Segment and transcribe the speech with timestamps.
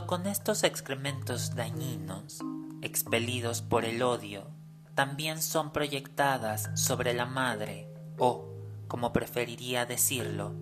[0.00, 2.38] con estos excrementos dañinos,
[2.80, 4.46] expelidos por el odio,
[4.94, 7.88] también son proyectadas sobre la madre
[8.18, 8.48] o,
[8.88, 10.54] como preferiría decirlo,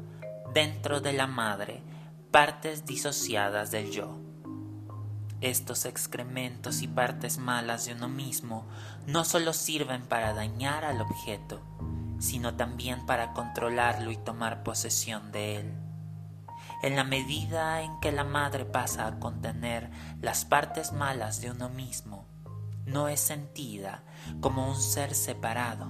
[0.53, 1.81] dentro de la madre,
[2.33, 4.19] partes disociadas del yo.
[5.41, 8.67] Estos excrementos y partes malas de uno mismo
[9.07, 11.63] no solo sirven para dañar al objeto,
[12.19, 15.90] sino también para controlarlo y tomar posesión de él.
[16.83, 21.69] En la medida en que la madre pasa a contener las partes malas de uno
[21.69, 22.25] mismo,
[22.87, 24.03] no es sentida
[24.41, 25.87] como un ser separado,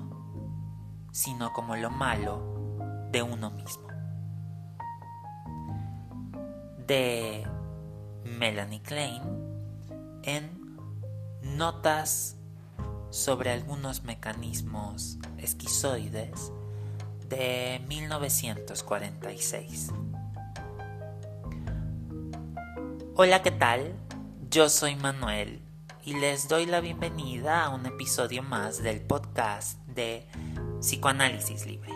[1.12, 2.42] sino como lo malo
[3.12, 3.86] de uno mismo.
[6.86, 7.46] De
[8.24, 9.22] Melanie Klein
[10.24, 10.58] en
[11.42, 12.36] Notas
[13.10, 16.52] sobre algunos mecanismos esquizoides
[17.28, 19.90] de 1946.
[23.22, 23.92] Hola, ¿qué tal?
[24.48, 25.60] Yo soy Manuel
[26.06, 30.26] y les doy la bienvenida a un episodio más del podcast de
[30.80, 31.92] Psicoanálisis Libre.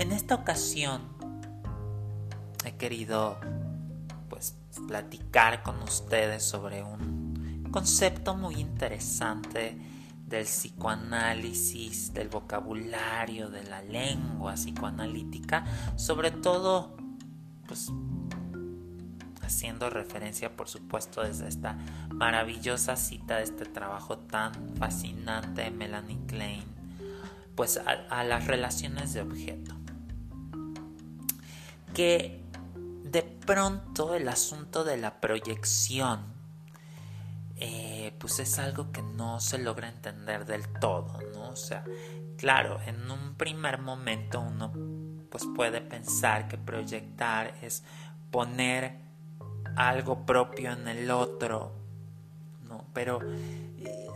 [0.00, 1.02] En esta ocasión
[2.64, 3.38] he querido
[4.30, 4.54] pues
[4.88, 9.76] platicar con ustedes sobre un concepto muy interesante
[10.26, 15.66] del psicoanálisis, del vocabulario, de la lengua psicoanalítica,
[15.96, 16.96] sobre todo
[17.68, 17.90] pues
[19.46, 21.78] haciendo referencia por supuesto desde esta
[22.10, 26.64] maravillosa cita de este trabajo tan fascinante de Melanie Klein,
[27.54, 29.74] pues a, las relaciones de objeto.
[31.94, 32.42] Que
[33.04, 36.34] de pronto el asunto de la proyección
[37.56, 41.48] eh, pues es algo que no se logra entender del todo, ¿no?
[41.48, 41.84] O sea,
[42.36, 44.72] claro, en un primer momento uno
[45.30, 47.82] pues puede pensar que proyectar es
[48.30, 49.05] poner
[49.76, 51.72] algo propio en el otro,
[52.68, 52.86] ¿no?
[52.92, 54.08] Pero eh,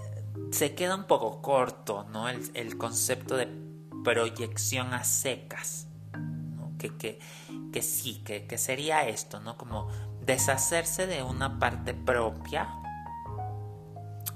[0.50, 2.28] se queda un poco corto, ¿no?
[2.28, 3.48] El, concepto de
[4.02, 5.86] proyección a secas.
[6.78, 7.20] Que, que,
[7.72, 9.58] que sí, que, que sería esto, ¿no?
[9.58, 9.88] Como
[10.24, 12.68] deshacerse de una parte propia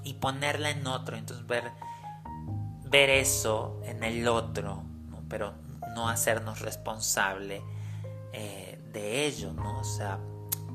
[0.03, 1.71] y ponerla en otro, entonces ver,
[2.83, 4.83] ver eso en el otro,
[5.27, 5.53] pero
[5.95, 7.63] no hacernos responsable
[8.33, 9.79] eh, de ello, ¿no?
[9.79, 10.19] O sea,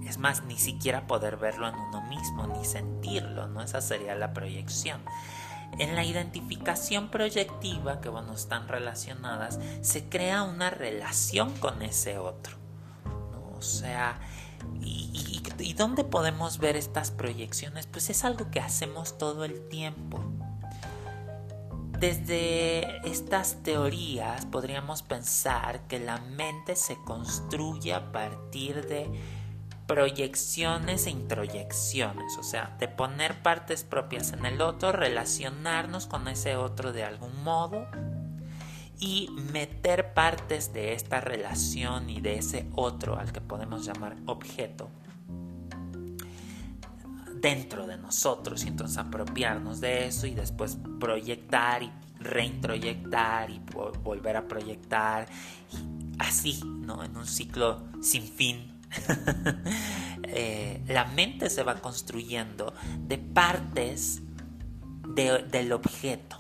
[0.07, 3.63] es más, ni siquiera poder verlo en uno mismo, ni sentirlo, ¿no?
[3.63, 5.03] Esa sería la proyección.
[5.79, 12.57] En la identificación proyectiva, que bueno, están relacionadas, se crea una relación con ese otro.
[13.57, 14.19] O sea,
[14.81, 17.87] y, dónde podemos ver estas proyecciones?
[17.87, 20.23] Pues es algo que hacemos todo el tiempo.
[21.99, 29.11] Desde estas teorías podríamos pensar que la mente se construye a partir de
[29.91, 36.55] proyecciones e introyecciones, o sea, de poner partes propias en el otro, relacionarnos con ese
[36.55, 37.89] otro de algún modo
[39.01, 44.89] y meter partes de esta relación y de ese otro al que podemos llamar objeto
[47.35, 51.91] dentro de nosotros y entonces apropiarnos de eso y después proyectar y
[52.21, 53.61] reintroyectar y
[54.05, 55.27] volver a proyectar
[56.21, 57.03] así, ¿no?
[57.03, 58.70] En un ciclo sin fin
[60.33, 64.23] Eh, la mente se va construyendo de partes
[65.15, 66.37] del objeto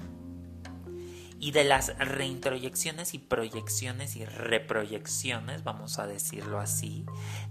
[1.40, 7.06] y de las reintroyecciones y proyecciones y reproyecciones, vamos a decirlo así,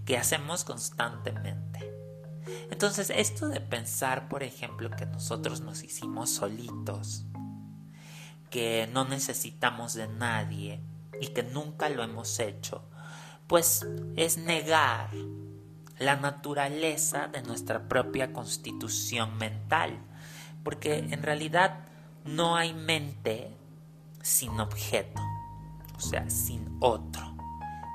[0.06, 1.92] que hacemos constantemente.
[2.70, 7.24] Entonces, esto de pensar, por ejemplo, que nosotros nos hicimos solitos,
[8.48, 10.80] que no necesitamos de nadie
[11.20, 12.88] y que nunca lo hemos hecho,
[13.50, 13.84] pues
[14.14, 15.10] es negar
[15.98, 19.98] la naturaleza de nuestra propia constitución mental,
[20.62, 21.80] porque en realidad
[22.24, 23.52] no hay mente
[24.22, 25.20] sin objeto,
[25.96, 27.34] o sea, sin otro,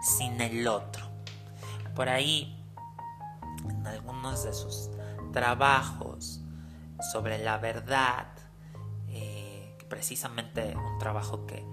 [0.02, 1.06] sin el otro.
[1.96, 2.62] Por ahí,
[3.70, 4.90] en algunos de sus
[5.32, 6.42] trabajos
[7.14, 8.28] sobre la verdad,
[9.08, 11.66] eh, precisamente un trabajo que,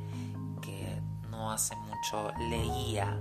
[0.61, 3.19] que no hace mucho leía,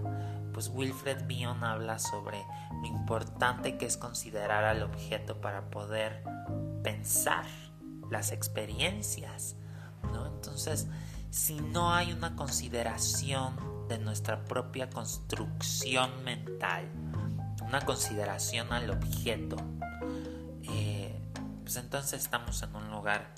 [0.51, 6.23] pues Wilfred Bion habla sobre lo importante que es considerar al objeto para poder
[6.83, 7.45] pensar
[8.09, 9.55] las experiencias,
[10.11, 10.27] ¿no?
[10.27, 10.87] Entonces,
[11.29, 16.89] si no hay una consideración de nuestra propia construcción mental,
[17.65, 19.55] una consideración al objeto,
[20.63, 21.21] eh,
[21.63, 23.33] pues entonces estamos en un lugar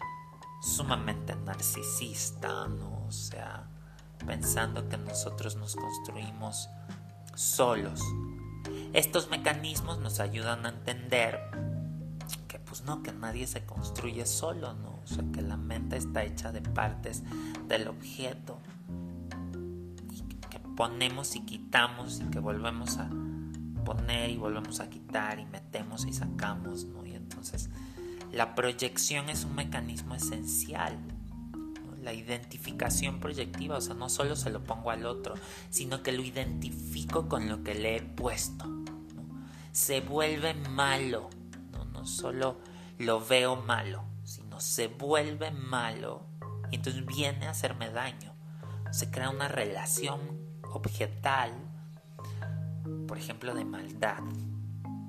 [0.62, 3.06] sumamente narcisista, ¿no?
[3.06, 3.68] O sea,
[4.25, 6.69] pensando que nosotros nos construimos
[7.36, 8.02] solos
[8.94, 11.40] Estos mecanismos nos ayudan a entender
[12.48, 15.00] que pues no, que nadie se construye solo, ¿no?
[15.04, 17.24] O sea, que la mente está hecha de partes
[17.68, 18.60] del objeto
[20.12, 23.10] y que ponemos y quitamos y que volvemos a
[23.84, 27.06] poner y volvemos a quitar y metemos y sacamos, ¿no?
[27.06, 27.70] Y entonces
[28.32, 30.98] la proyección es un mecanismo esencial.
[32.04, 35.36] La identificación proyectiva, o sea, no solo se lo pongo al otro,
[35.70, 38.66] sino que lo identifico con lo que le he puesto.
[39.72, 41.30] Se vuelve malo,
[41.72, 41.86] ¿no?
[41.86, 42.58] no solo
[43.00, 46.28] lo veo malo, sino se vuelve malo
[46.72, 48.36] y entonces viene a hacerme daño.
[48.92, 50.20] Se crea una relación
[50.72, 51.52] objetal
[53.08, 54.24] por ejemplo, de maldad,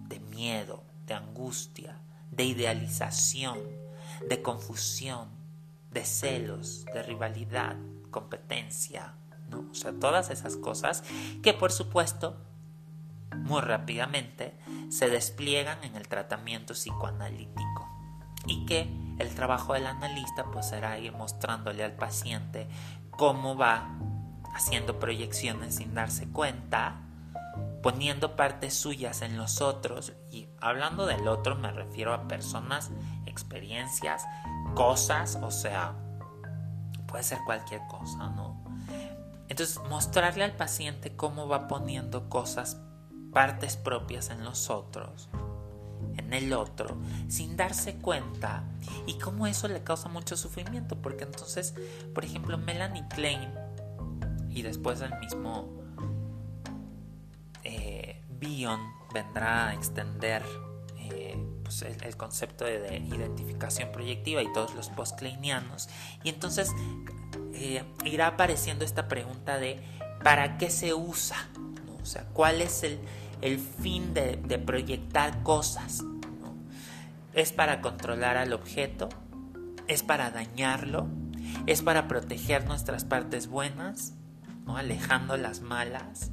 [0.08, 2.00] de miedo, de angustia,
[2.30, 3.58] de idealización,
[4.28, 5.28] de confusión,
[5.94, 7.76] de celos, de rivalidad,
[8.10, 9.14] competencia,
[9.48, 9.68] ¿no?
[9.70, 11.04] O sea, todas esas cosas
[11.42, 12.36] que por supuesto
[13.36, 14.58] muy rápidamente
[14.90, 17.88] se despliegan en el tratamiento psicoanalítico
[18.46, 18.88] y que
[19.18, 22.68] el trabajo del analista pues será ir mostrándole al paciente
[23.10, 23.88] cómo va
[24.54, 27.03] haciendo proyecciones sin darse cuenta
[27.84, 32.90] poniendo partes suyas en los otros, y hablando del otro me refiero a personas,
[33.26, 34.24] experiencias,
[34.74, 35.94] cosas, o sea,
[37.06, 38.64] puede ser cualquier cosa, ¿no?
[39.50, 42.80] Entonces, mostrarle al paciente cómo va poniendo cosas,
[43.34, 45.28] partes propias en los otros,
[46.16, 46.96] en el otro,
[47.28, 48.64] sin darse cuenta,
[49.06, 51.74] y cómo eso le causa mucho sufrimiento, porque entonces,
[52.14, 53.52] por ejemplo, Melanie Klein,
[54.48, 55.83] y después el mismo
[59.12, 60.42] vendrá a extender
[60.98, 65.88] eh, pues, el, concepto de, identificación proyectiva y todos los post-kleinianos.
[66.22, 66.72] Y entonces
[67.54, 69.82] eh, irá apareciendo esta pregunta de
[70.22, 71.36] ¿para qué se usa?
[72.02, 72.98] O sea, ¿cuál es el,
[73.58, 76.02] fin de, proyectar cosas?
[77.32, 79.08] ¿Es para controlar al objeto?
[79.88, 81.08] ¿Es para dañarlo?
[81.66, 84.14] ¿Es para proteger nuestras partes buenas?
[84.66, 84.76] ¿no?
[84.76, 86.30] alejando las malas?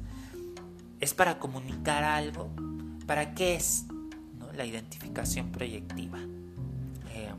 [1.02, 2.48] ¿Es para comunicar algo?
[3.08, 3.86] ¿Para qué es
[4.54, 6.20] la identificación proyectiva?
[7.10, 7.34] Eh,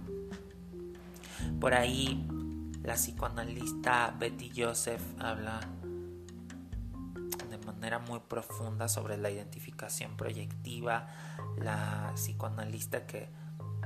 [1.61, 2.27] por ahí
[2.83, 5.61] la psicoanalista Betty Joseph habla
[7.49, 11.07] de manera muy profunda sobre la identificación proyectiva.
[11.57, 13.29] La psicoanalista que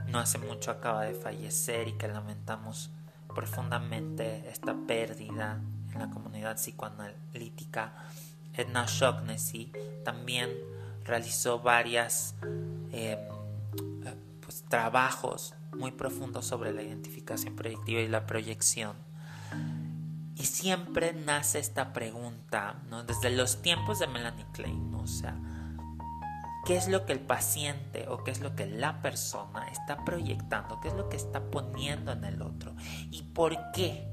[0.08, 2.90] no hace mucho acaba de fallecer y que lamentamos
[3.28, 5.62] profundamente esta pérdida
[5.94, 7.94] en la comunidad psicoanalítica
[8.58, 9.72] Edna Shocknessy
[10.04, 10.50] también
[11.04, 12.36] realizó varias
[12.92, 13.20] em,
[14.42, 18.96] pues, trabajos muy profundos sobre la identificación proyectiva y la proyección.
[20.36, 22.76] Y siempre nace esta pregunta,
[23.08, 25.36] desde los tiempos de Melanie Klein, o sea,
[26.66, 30.80] ¿qué es lo que el paciente o qué es lo que la persona está proyectando?
[30.80, 32.76] ¿Qué es lo que está poniendo en el otro?
[33.10, 34.08] ¿Y por qué?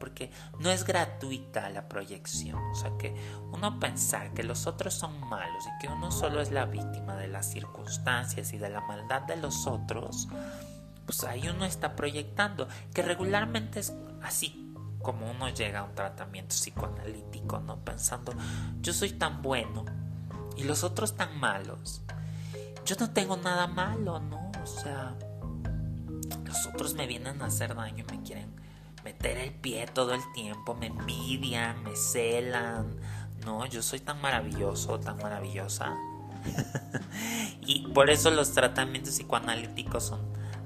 [0.00, 2.58] Porque no es gratuita la proyección.
[2.72, 3.14] O sea, que
[3.52, 7.28] uno pensar que los otros son malos y que uno solo es la víctima de
[7.28, 10.26] las circunstancias y de la maldad de los otros,
[11.06, 13.92] pues ahí uno está proyectando, que regularmente es
[14.22, 17.78] así como uno llega a un tratamiento psicoanalítico, ¿no?
[17.84, 18.32] Pensando,
[18.80, 19.84] yo soy tan bueno
[20.56, 22.02] y los otros tan malos.
[22.84, 24.50] Yo no tengo nada malo, ¿no?
[24.62, 25.14] O sea,
[26.44, 28.59] los otros me vienen a hacer daño y me quieren
[29.04, 32.96] meter el pie todo el tiempo, me envidian, me celan.
[33.44, 35.96] No, yo soy tan maravilloso, tan maravillosa.
[37.60, 40.20] y por eso los tratamientos psicoanalíticos son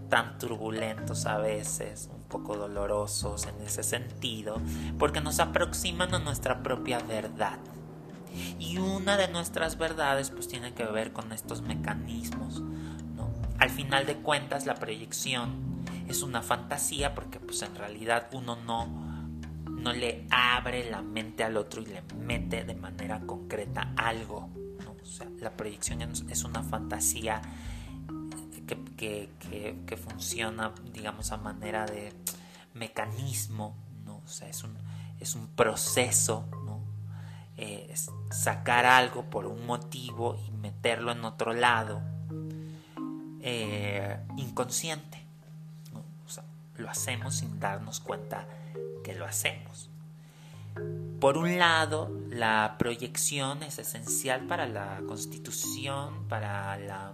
[0.08, 4.60] tan turbulentos a veces, un poco dolorosos en ese sentido,
[4.98, 7.58] porque nos aproximan a nuestra propia verdad.
[8.58, 12.60] Y una de nuestras verdades pues tiene que ver con estos mecanismos.
[13.16, 13.30] ¿no?
[13.58, 15.73] Al final de cuentas la proyección
[16.08, 18.86] es una fantasía porque pues en realidad uno no,
[19.68, 24.50] no le abre la mente al otro y le mete de manera concreta algo.
[25.02, 27.42] O sea, la proyección es una fantasía
[28.66, 32.12] que, funciona, digamos, a manera de
[32.72, 34.22] mecanismo, ¿no?
[34.24, 34.76] O sea, es un,
[35.20, 36.80] es un proceso, ¿no?
[37.56, 37.94] Eh,
[38.30, 42.02] sacar algo por un motivo y meterlo en otro lado
[43.40, 45.23] eh, inconsciente
[46.76, 48.46] lo hacemos sin darnos cuenta
[49.02, 49.90] que lo hacemos.
[51.20, 57.12] Por un lado, la proyección es esencial para la constitución, para la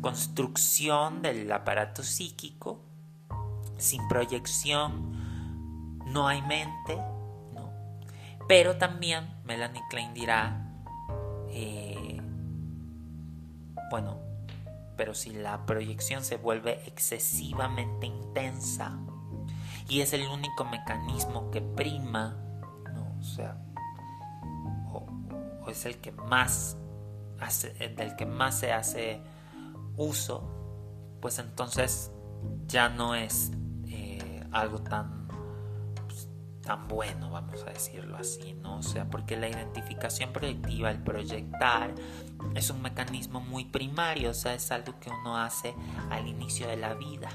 [0.00, 2.80] construcción del aparato psíquico.
[3.76, 6.96] Sin proyección no hay mente,
[7.54, 7.72] ¿no?
[8.46, 10.68] Pero también Melanie Klein dirá,
[11.50, 12.20] eh,
[13.90, 14.20] bueno,
[15.02, 18.96] pero si la proyección se vuelve excesivamente intensa
[19.88, 22.36] y es el único mecanismo que prima,
[22.94, 23.18] ¿no?
[23.18, 23.60] o sea,
[24.92, 26.76] o, es el que más
[27.40, 29.20] hace, del que más se hace
[29.96, 32.12] uso, pues entonces
[32.68, 33.50] ya no es
[33.88, 35.21] eh, algo tan
[36.62, 38.78] tan bueno, vamos a decirlo así, ¿no?
[38.78, 41.94] O sea, porque la identificación proyectiva, el proyectar,
[42.54, 45.74] es un mecanismo muy primario, o sea, es algo que uno hace
[46.10, 47.30] al inicio de la vida.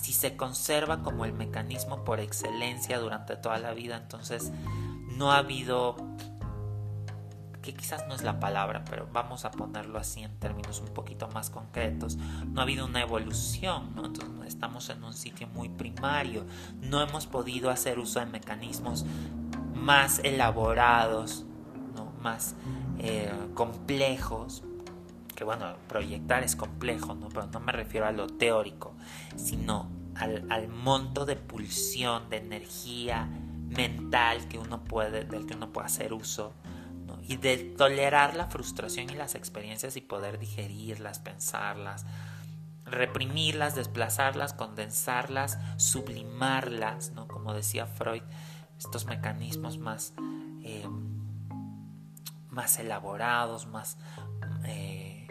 [0.00, 4.52] Si se conserva como el mecanismo por excelencia durante toda la vida, entonces
[5.16, 5.96] no ha habido
[7.62, 11.28] que quizás no es la palabra, pero vamos a ponerlo así en términos un poquito
[11.28, 14.06] más concretos, no ha habido una evolución, ¿no?
[14.06, 16.44] Entonces estamos en un sitio muy primario,
[16.80, 19.04] no hemos podido hacer uso de mecanismos
[19.74, 21.46] más elaborados,
[21.94, 22.12] ¿no?
[22.20, 22.54] más
[22.98, 24.64] eh, complejos,
[25.34, 27.28] que bueno, proyectar es complejo, ¿no?
[27.28, 28.94] pero no me refiero a lo teórico,
[29.36, 33.28] sino al, al monto de pulsión, de energía
[33.68, 36.52] mental que uno puede, del que uno puede hacer uso
[37.26, 42.06] y de tolerar la frustración y las experiencias y poder digerirlas, pensarlas,
[42.84, 47.28] reprimirlas, desplazarlas, condensarlas, sublimarlas, ¿no?
[47.28, 48.22] Como decía Freud,
[48.78, 50.14] estos mecanismos más,
[50.62, 50.88] eh,
[52.48, 53.98] más elaborados, más,
[54.64, 55.26] eh,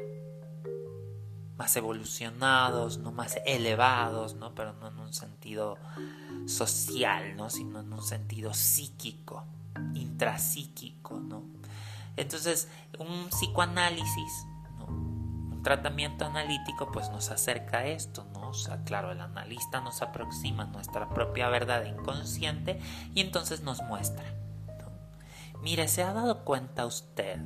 [1.57, 3.11] más evolucionados, ¿no?
[3.11, 4.53] más elevados, ¿no?
[4.53, 5.77] pero no en un sentido
[6.45, 7.49] social, ¿no?
[7.49, 9.45] sino en un sentido psíquico,
[9.93, 11.43] intrapsíquico, ¿no?
[12.17, 12.67] Entonces,
[12.99, 14.47] un psicoanálisis,
[14.87, 18.49] un tratamiento analítico, pues nos acerca a esto, ¿no?
[18.49, 22.79] O sea, claro, el analista nos aproxima nuestra propia verdad inconsciente
[23.13, 24.25] y entonces nos muestra.
[25.61, 27.39] Mire, ¿se ha dado cuenta usted?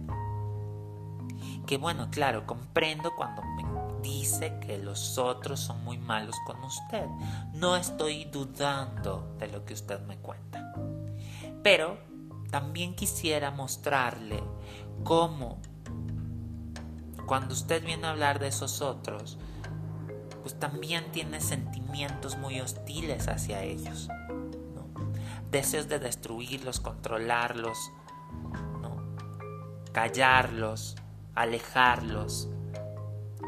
[1.65, 3.63] Que bueno, claro, comprendo cuando me
[4.01, 7.05] dice que los otros son muy malos con usted.
[7.53, 10.73] No estoy dudando de lo que usted me cuenta.
[11.63, 11.97] Pero
[12.51, 14.43] también quisiera mostrarle
[15.03, 15.59] cómo
[17.25, 19.37] cuando usted viene a hablar de esos otros,
[20.41, 24.09] pues también tiene sentimientos muy hostiles hacia ellos.
[25.49, 27.77] Deseos de destruirlos, controlarlos,
[29.93, 30.95] callarlos,
[31.35, 32.49] alejarlos,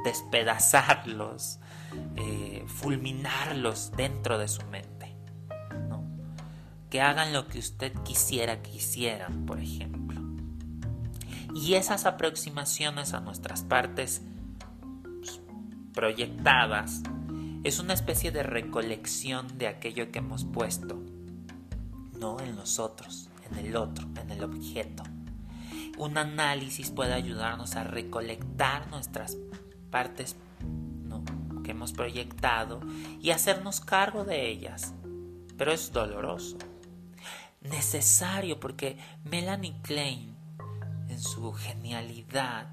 [0.05, 1.59] despedazarlos,
[2.15, 4.92] eh, fulminarlos dentro de su mente
[6.93, 10.21] que hagan lo que usted quisiera que hicieran, por ejemplo.
[11.55, 14.21] Y esas aproximaciones a nuestras partes
[15.01, 15.41] pues,
[15.91, 17.01] proyectadas
[17.63, 21.01] es una especie de recolección de aquello que hemos puesto,
[22.19, 25.01] no en nosotros, en el otro, en el objeto.
[25.97, 29.35] Un análisis puede ayudarnos a recolectar nuestras
[29.89, 30.35] partes
[31.63, 32.81] que hemos proyectado
[33.19, 34.93] y hacernos cargo de ellas,
[35.57, 36.59] pero es doloroso
[37.63, 40.35] necesario porque Melanie Klein
[41.09, 42.67] en su genialidad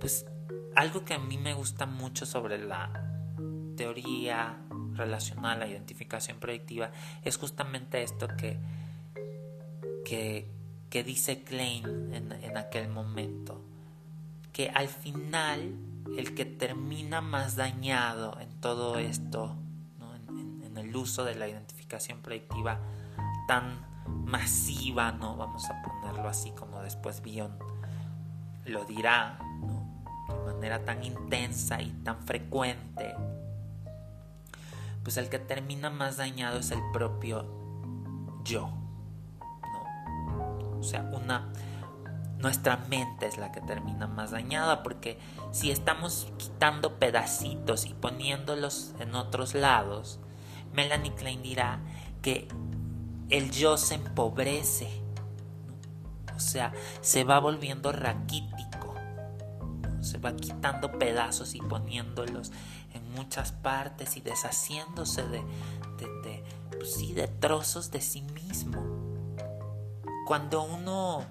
[0.00, 0.26] pues
[0.76, 3.04] algo que a mí me gusta mucho sobre la
[3.76, 4.58] teoría
[4.94, 6.90] relacional, a la identificación proyectiva
[7.22, 8.58] es justamente esto que
[10.04, 10.50] que,
[10.88, 13.62] que dice Klein en, aquel momento
[14.52, 15.74] que al final
[16.16, 19.56] el que termina más dañado en todo esto
[20.64, 22.80] en el uso de la identificación proyectiva
[23.48, 23.87] tan
[24.24, 25.36] masiva, ¿no?
[25.36, 27.52] Vamos a ponerlo así como después Bion
[28.64, 29.38] lo dirá,
[30.28, 33.14] De manera tan intensa y tan frecuente.
[35.02, 37.46] Pues el que termina más dañado es el propio
[38.44, 38.70] yo,
[39.40, 40.78] ¿no?
[40.78, 41.48] O sea, una
[42.38, 45.18] nuestra mente es la que termina más dañada porque
[45.50, 50.20] si estamos quitando pedacitos y poniéndolos en otros lados,
[50.72, 51.80] Melanie Klein dirá
[52.22, 52.46] que
[53.30, 54.88] el yo se empobrece,
[56.34, 58.94] o sea, se va volviendo raquítico,
[60.00, 62.52] se va quitando pedazos y poniéndolos
[62.94, 65.42] en muchas partes y deshaciéndose de,
[65.98, 68.82] de, pues sí, de trozos de sí mismo.
[70.26, 71.24] Cuando uno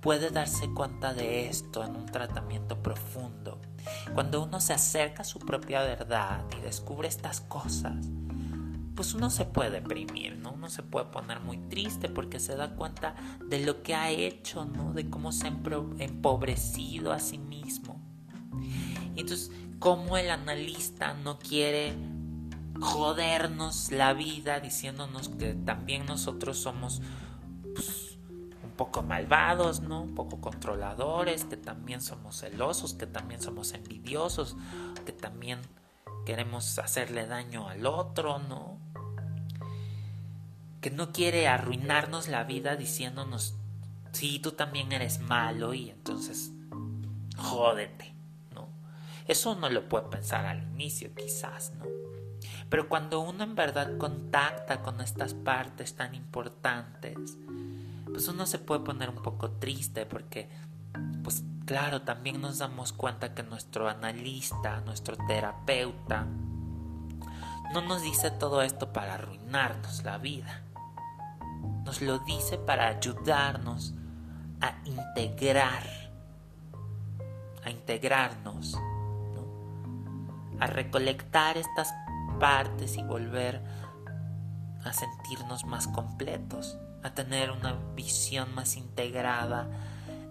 [0.00, 3.60] puede darse cuenta de esto en un tratamiento profundo,
[4.14, 8.06] cuando uno se acerca a su propia verdad y descubre estas cosas,
[8.94, 10.52] pues uno se puede deprimir, ¿no?
[10.52, 13.14] Uno se puede poner muy triste porque se da cuenta
[13.48, 14.92] de lo que ha hecho, ¿no?
[14.92, 18.00] De cómo se ha empobrecido a sí mismo.
[19.14, 21.94] Y entonces, cómo el analista no quiere
[22.80, 27.00] jodernos la vida diciéndonos que también nosotros somos
[27.74, 28.18] pues,
[28.62, 30.02] un poco malvados, ¿no?
[30.02, 34.56] Un poco controladores, que también somos celosos, que también somos envidiosos,
[35.06, 35.60] que también
[36.24, 38.78] queremos hacerle daño al otro, ¿no?
[40.82, 43.54] Que no quiere arruinarnos la vida diciéndonos,
[44.12, 46.52] sí, tú también eres malo y entonces
[47.38, 48.14] jódete,
[48.54, 48.68] ¿no?
[49.26, 51.86] Eso uno lo puede pensar al inicio, quizás, ¿no?
[52.68, 57.18] Pero cuando uno en verdad contacta con estas partes tan importantes,
[58.06, 60.48] pues uno se puede poner un poco triste porque,
[61.22, 66.26] pues claro, también nos damos cuenta que nuestro analista, nuestro terapeuta,
[67.72, 70.62] no nos dice todo esto para arruinarnos la vida.
[71.84, 73.94] Nos lo dice para ayudarnos
[74.60, 75.82] a integrar,
[77.64, 78.76] a integrarnos,
[80.60, 81.92] a recolectar estas
[82.38, 83.62] partes y volver
[84.84, 89.68] a sentirnos más completos a tener una visión más integrada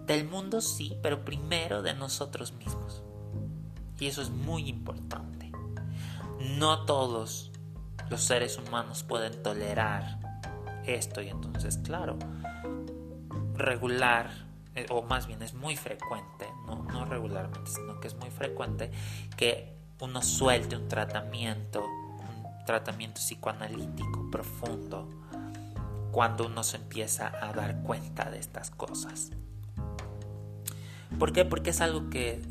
[0.06, 3.02] del mundo, sí, pero primero de nosotros mismos.
[3.98, 5.52] Y eso es muy importante.
[6.58, 7.52] No todos
[8.10, 10.18] los seres humanos pueden tolerar
[10.86, 12.18] esto y entonces, claro,
[13.54, 14.30] regular,
[14.74, 18.90] eh, o más bien es muy frecuente, no, no regularmente, sino que es muy frecuente
[19.36, 25.08] que uno suelte un tratamiento, un tratamiento psicoanalítico profundo
[26.10, 29.30] cuando uno se empieza a dar cuenta de estas cosas.
[31.18, 31.44] ¿Por qué?
[31.44, 32.42] Porque es algo que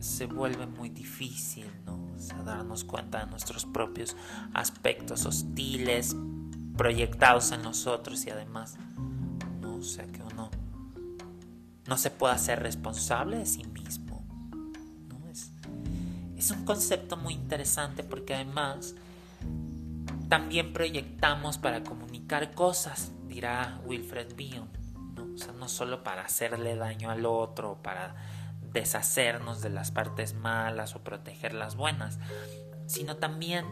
[0.00, 2.00] se vuelve muy difícil, ¿no?
[2.38, 4.16] O darnos cuenta de nuestros propios
[4.52, 6.14] aspectos hostiles
[6.80, 8.78] proyectados en nosotros y además,
[9.60, 9.74] ¿no?
[9.74, 10.50] O sea, que uno
[11.86, 14.24] no se pueda ser responsable de sí mismo.
[15.10, 15.28] ¿no?
[15.28, 15.52] Es,
[16.38, 18.94] es un concepto muy interesante porque además
[20.30, 24.70] también proyectamos para comunicar cosas, dirá Wilfred Bion,
[25.14, 25.34] ¿no?
[25.34, 28.16] O sea, no solo para hacerle daño al otro, para
[28.72, 32.18] deshacernos de las partes malas o proteger las buenas,
[32.86, 33.66] sino también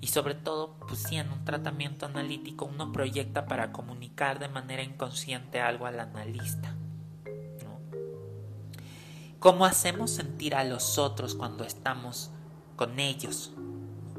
[0.00, 4.82] y sobre todo, pues sí, en un tratamiento analítico uno proyecta para comunicar de manera
[4.82, 6.74] inconsciente algo al analista.
[9.38, 12.30] ¿Cómo hacemos sentir a los otros cuando estamos
[12.76, 13.52] con ellos?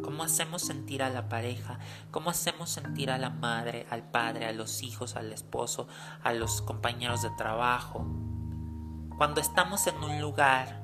[0.06, 1.80] cómo hacemos sentir a la pareja,
[2.12, 5.88] cómo hacemos sentir a la madre, al padre, a los hijos, al esposo,
[6.24, 8.06] a los compañeros de trabajo.
[9.18, 10.84] Cuando estamos en un lugar,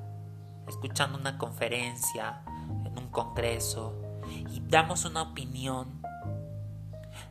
[0.67, 2.41] escuchando una conferencia,
[2.83, 4.00] en un congreso,
[4.51, 6.01] y damos una opinión,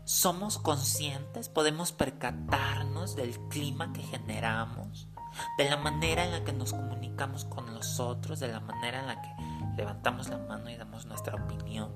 [0.05, 1.49] ¿somos conscientes?
[1.49, 5.09] ¿Podemos percatarnos del clima que generamos?
[5.57, 9.07] de la manera en la que nos comunicamos con los otros, de la manera en
[9.07, 9.29] la que
[9.77, 11.91] levantamos la mano y damos nuestra opinión.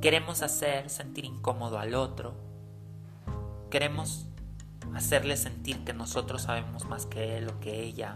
[0.00, 2.34] Queremos hacer sentir incómodo al otro.
[3.70, 4.26] Queremos
[4.94, 8.14] hacerle sentir que nosotros sabemos más que él o que ella.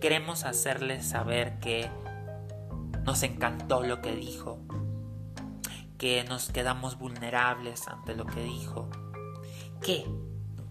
[0.00, 1.90] Queremos hacerle saber que
[3.04, 4.58] nos encantó lo que dijo,
[5.98, 8.88] que nos quedamos vulnerables ante lo que dijo.
[9.82, 10.06] ¿Qué?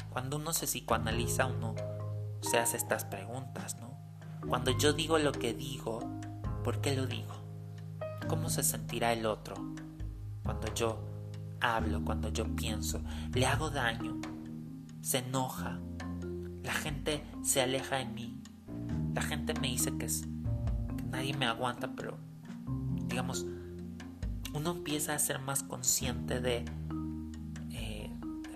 [0.09, 1.75] Cuando uno se psicoanaliza, uno
[2.41, 3.93] se hace estas preguntas, ¿no?
[4.47, 5.99] Cuando yo digo lo que digo,
[6.63, 7.33] ¿por qué lo digo?
[8.27, 9.55] ¿Cómo se sentirá el otro
[10.43, 10.99] cuando yo
[11.61, 13.01] hablo, cuando yo pienso?
[13.33, 14.19] ¿Le hago daño?
[15.01, 15.79] ¿Se enoja?
[16.63, 18.41] La gente se aleja de mí.
[19.13, 20.32] La gente me dice que, es, que
[21.13, 22.17] nadie me aguanta, pero
[23.07, 23.45] digamos,
[24.53, 26.65] uno empieza a ser más consciente de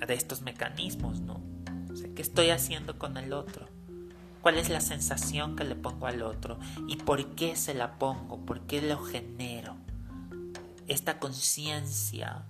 [0.06, 1.42] de estos mecanismos, ¿no?
[1.92, 3.68] O sea, ¿qué estoy haciendo con el otro?
[4.42, 6.60] ¿Cuál es la sensación que le pongo al otro?
[6.88, 8.46] ¿Y por qué se la pongo?
[8.46, 9.76] ¿Por qué lo genero?
[10.88, 12.44] Esta conciencia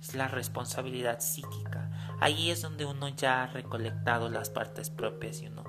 [0.00, 1.90] es la responsabilidad psíquica.
[2.20, 5.64] Ahí es donde uno ya ha recolectado las partes propias y uno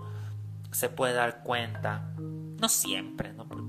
[0.72, 2.14] se puede dar cuenta.
[2.18, 3.48] No siempre, ¿no?
[3.48, 3.67] Porque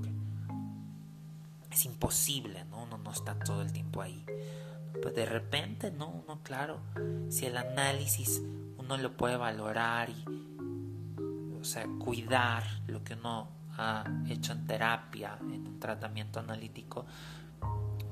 [1.71, 2.83] es imposible, ¿no?
[2.83, 4.25] Uno no está todo el tiempo ahí
[5.01, 6.07] pues de repente, ¿no?
[6.07, 6.79] Uno, claro,
[7.29, 8.41] si el análisis
[8.77, 10.25] uno lo puede valorar y,
[11.59, 17.05] o sea, cuidar lo que uno ha hecho en terapia, en un tratamiento analítico,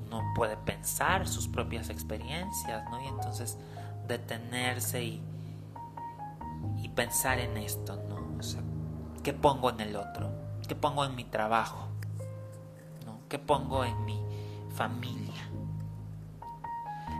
[0.06, 3.02] uno puede pensar sus propias experiencias, ¿no?
[3.02, 3.58] Y entonces
[4.06, 5.22] detenerse y,
[6.82, 8.38] y pensar en esto, ¿no?
[8.38, 8.62] O sea,
[9.22, 10.30] ¿qué pongo en el otro?
[10.66, 11.88] ¿Qué pongo en mi trabajo?
[13.28, 14.18] ¿Qué pongo en mi
[14.74, 15.34] familia?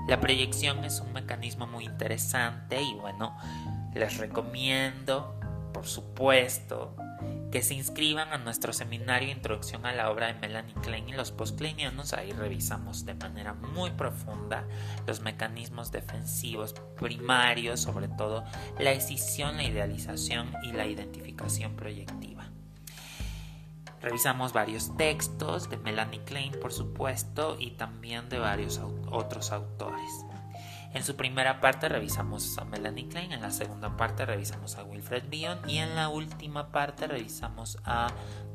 [0.06, 3.36] La proyección es un mecanismo muy interesante y bueno,
[3.94, 5.38] les recomiendo,
[5.74, 6.96] por supuesto,
[7.52, 11.30] que se inscriban a nuestro seminario Introducción a la obra de Melanie Klein y los
[11.30, 12.14] postclinianos.
[12.14, 14.64] Ahí revisamos de manera muy profunda
[15.06, 18.44] los mecanismos defensivos primarios, sobre todo
[18.78, 22.37] la escisión, la idealización y la identificación proyectiva.
[24.00, 28.80] Revisamos varios textos de Melanie Klein, por supuesto, y también de varios
[29.10, 30.24] otros autores.
[30.94, 35.24] En su primera parte revisamos a Melanie Klein, en la segunda parte revisamos a Wilfred
[35.28, 38.08] Bion y en la última parte revisamos a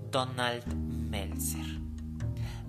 [0.10, 1.84] Donald Meltzer.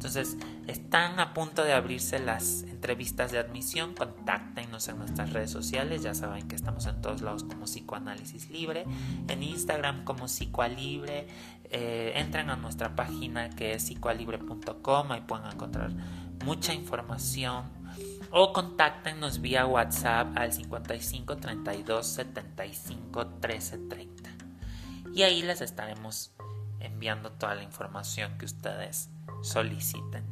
[0.04, 3.94] Entonces, están a punto de abrirse las entrevistas de admisión.
[3.94, 6.02] Contáctenos en nuestras redes sociales.
[6.02, 8.84] Ya saben que estamos en todos lados como Psicoanálisis Libre.
[9.28, 11.26] En Instagram como Psicoalibre.
[11.76, 15.10] Eh, entren a nuestra página que es psicoalibre.com.
[15.10, 15.90] Ahí pueden encontrar
[16.44, 17.64] mucha información
[18.30, 24.30] o contáctenos vía WhatsApp al 55 32 75 13 30.
[25.16, 26.32] Y ahí les estaremos
[26.78, 29.10] enviando toda la información que ustedes
[29.42, 30.24] soliciten.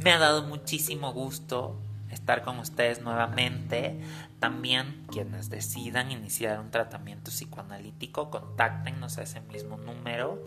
[0.00, 4.00] Me ha dado muchísimo gusto estar con ustedes nuevamente.
[4.38, 10.42] También quienes decidan iniciar un tratamiento psicoanalítico, contáctenos a ese mismo número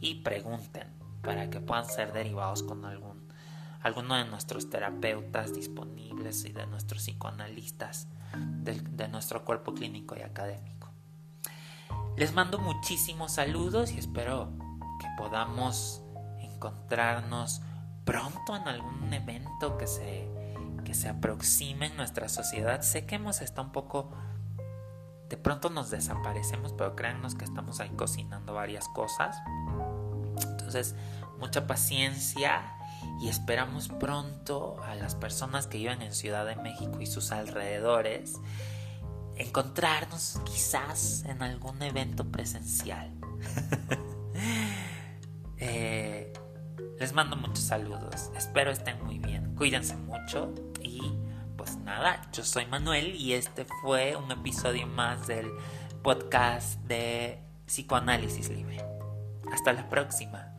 [0.00, 0.88] y pregunten
[1.22, 3.30] para que puedan ser derivados con algún
[3.82, 8.08] alguno de nuestros terapeutas disponibles y de nuestros psicoanalistas
[8.62, 10.88] de, nuestro cuerpo clínico y académico.
[12.16, 14.52] Les mando muchísimos saludos y espero
[15.00, 16.02] que podamos
[16.40, 17.62] encontrarnos
[18.04, 20.28] pronto en algún evento que se,
[20.90, 22.82] que se aproxime en nuestra sociedad.
[22.82, 24.10] Sé que hemos estado un poco...
[25.28, 29.36] De pronto nos desaparecemos, pero créannos que estamos ahí cocinando varias cosas.
[30.42, 30.96] Entonces,
[31.38, 32.74] mucha paciencia
[33.20, 38.40] y esperamos pronto a las personas que viven en Ciudad de México y sus alrededores
[39.36, 43.12] encontrarnos quizás en algún evento presencial.
[45.62, 46.32] Eh,
[46.98, 50.54] les mando muchos saludos, espero estén muy bien, cuídense mucho
[51.90, 55.50] nada, yo soy Manuel y este fue un episodio más del
[56.04, 58.80] podcast de Psicoanálisis Libre.
[59.52, 60.49] Hasta la próxima.